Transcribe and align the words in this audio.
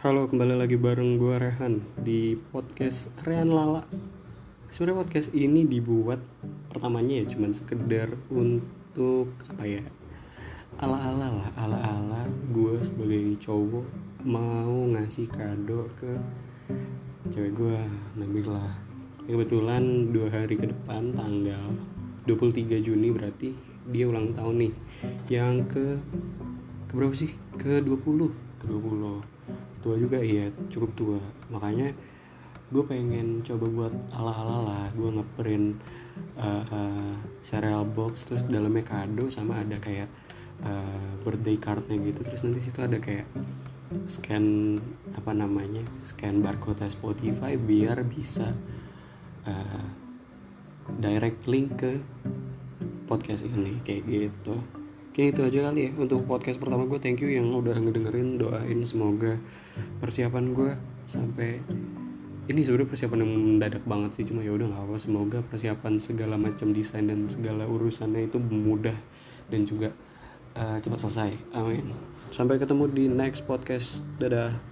Halo, 0.00 0.24
kembali 0.24 0.56
lagi 0.56 0.80
bareng 0.80 1.20
gue 1.20 1.36
Rehan 1.36 1.84
di 2.00 2.32
podcast 2.32 3.12
Rehan 3.20 3.52
Lala. 3.52 3.84
Sebenarnya 4.72 5.04
podcast 5.04 5.28
ini 5.36 5.68
dibuat 5.68 6.24
pertamanya 6.72 7.20
ya 7.20 7.28
cuman 7.28 7.52
sekedar 7.52 8.08
untuk 8.32 9.28
apa 9.52 9.60
ya? 9.68 9.84
Ala-ala 10.80 11.28
lah, 11.28 11.48
ala-ala 11.52 12.24
gue 12.48 12.80
sebagai 12.80 13.28
cowok 13.44 13.84
mau 14.24 14.88
ngasih 14.88 15.28
kado 15.28 15.92
ke 16.00 16.16
cewek 17.28 17.60
gue 17.60 17.76
Nabila. 18.16 18.72
Ya, 19.28 19.36
kebetulan 19.36 20.16
dua 20.16 20.32
hari 20.32 20.56
ke 20.56 20.64
depan 20.64 21.12
tanggal 21.12 21.76
23 22.24 22.80
Juni 22.80 23.12
berarti 23.12 23.52
dia 23.92 24.08
ulang 24.08 24.32
tahun 24.32 24.64
nih. 24.64 24.72
Yang 25.28 25.54
ke 25.68 25.84
ke 26.88 26.92
berapa 26.96 27.12
sih? 27.12 27.36
Ke 27.60 27.84
20 27.84 28.32
ke 28.32 28.64
20 28.64 29.40
tua 29.80 29.96
juga 29.96 30.20
iya 30.20 30.48
cukup 30.68 30.90
tua. 30.96 31.20
Makanya 31.52 31.92
gue 32.70 32.84
pengen 32.86 33.42
coba 33.42 33.66
buat 33.66 33.94
ala-ala 34.14 34.58
lah. 34.68 34.86
Gue 34.94 35.10
ngeprint 35.12 35.76
uh, 36.38 36.64
uh, 36.70 37.14
cereal 37.42 37.84
box 37.84 38.28
terus 38.28 38.46
dalamnya 38.46 38.86
kado 38.86 39.26
sama 39.28 39.60
ada 39.60 39.76
kayak 39.82 40.08
uh, 40.62 41.10
birthday 41.24 41.58
cardnya 41.58 41.98
gitu. 42.00 42.22
Terus 42.22 42.46
nanti 42.46 42.60
situ 42.62 42.80
ada 42.80 43.00
kayak 43.00 43.26
scan 44.06 44.78
apa 45.18 45.34
namanya 45.34 45.82
scan 46.06 46.38
barcode 46.38 46.86
Spotify 46.86 47.58
biar 47.58 48.06
bisa 48.06 48.54
uh, 49.50 49.86
direct 51.02 51.50
link 51.50 51.74
ke 51.74 51.98
podcast 53.10 53.42
ini 53.42 53.82
kayak 53.82 54.06
gitu 54.06 54.79
Oke 55.10 55.34
itu 55.34 55.42
aja 55.42 55.66
kali 55.66 55.90
ya 55.90 55.92
untuk 55.98 56.22
podcast 56.22 56.62
pertama 56.62 56.86
gue. 56.86 57.02
Thank 57.02 57.26
you 57.26 57.34
yang 57.34 57.50
udah 57.50 57.74
ngedengerin 57.74 58.38
doain 58.38 58.78
semoga 58.86 59.42
persiapan 59.98 60.54
gue 60.54 60.70
sampai 61.10 61.58
ini 62.46 62.62
sebenarnya 62.62 62.94
persiapan 62.94 63.18
yang 63.26 63.32
mendadak 63.34 63.82
banget 63.90 64.10
sih 64.22 64.24
cuma 64.30 64.46
ya 64.46 64.54
udah 64.54 64.70
nggak 64.70 64.86
apa 64.86 64.96
semoga 65.02 65.38
persiapan 65.42 65.98
segala 65.98 66.38
macam 66.38 66.70
desain 66.70 67.10
dan 67.10 67.26
segala 67.26 67.66
urusannya 67.66 68.30
itu 68.30 68.38
mudah 68.38 68.94
dan 69.50 69.66
juga 69.66 69.90
uh, 70.54 70.78
cepat 70.78 70.98
selesai. 71.02 71.30
Amin. 71.58 71.90
Sampai 72.30 72.62
ketemu 72.62 72.86
di 72.86 73.04
next 73.10 73.42
podcast. 73.50 74.06
Dadah 74.14 74.69